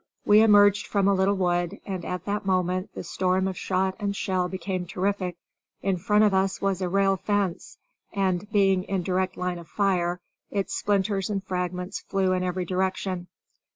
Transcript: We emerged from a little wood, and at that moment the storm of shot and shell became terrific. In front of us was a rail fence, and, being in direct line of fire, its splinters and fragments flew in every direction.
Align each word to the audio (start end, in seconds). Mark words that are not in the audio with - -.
We 0.25 0.41
emerged 0.41 0.87
from 0.87 1.07
a 1.07 1.13
little 1.13 1.35
wood, 1.35 1.79
and 1.85 2.03
at 2.03 2.25
that 2.25 2.43
moment 2.43 2.89
the 2.95 3.03
storm 3.03 3.47
of 3.47 3.55
shot 3.55 3.95
and 3.99 4.15
shell 4.15 4.49
became 4.49 4.87
terrific. 4.87 5.37
In 5.83 5.97
front 5.97 6.23
of 6.23 6.33
us 6.33 6.59
was 6.59 6.81
a 6.81 6.89
rail 6.89 7.15
fence, 7.17 7.77
and, 8.11 8.49
being 8.51 8.81
in 8.85 9.03
direct 9.03 9.37
line 9.37 9.59
of 9.59 9.67
fire, 9.67 10.19
its 10.49 10.73
splinters 10.73 11.29
and 11.29 11.43
fragments 11.43 11.99
flew 11.99 12.31
in 12.31 12.41
every 12.43 12.65
direction. 12.65 13.27